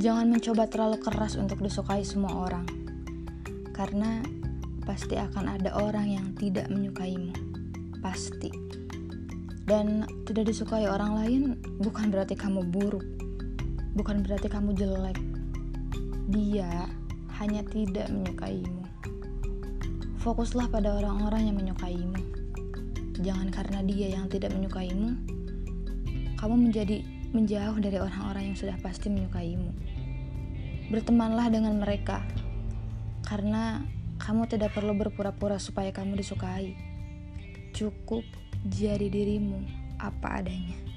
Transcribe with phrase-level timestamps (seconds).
[0.00, 2.64] Jangan mencoba terlalu keras untuk disukai semua orang,
[3.76, 4.24] karena
[4.88, 7.36] pasti akan ada orang yang tidak menyukaimu.
[8.00, 8.48] Pasti,
[9.68, 11.42] dan tidak disukai orang lain
[11.84, 13.04] bukan berarti kamu buruk,
[13.92, 15.20] bukan berarti kamu jelek.
[16.32, 16.88] Dia
[17.36, 18.80] hanya tidak menyukaimu.
[20.24, 22.16] Fokuslah pada orang-orang yang menyukaimu.
[23.20, 25.12] Jangan karena dia yang tidak menyukaimu,
[26.40, 29.70] kamu menjadi menjauh dari orang-orang yang sudah pasti menyukaimu.
[30.90, 32.26] Bertemanlah dengan mereka,
[33.22, 33.86] karena
[34.18, 36.74] kamu tidak perlu berpura-pura supaya kamu disukai.
[37.70, 38.26] Cukup
[38.66, 39.62] jadi dirimu
[40.02, 40.89] apa adanya.